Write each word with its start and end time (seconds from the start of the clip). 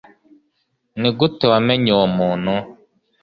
nigute 0.99 1.45
wamenye 1.51 1.89
uwo 1.97 2.07
muntu 2.17 2.53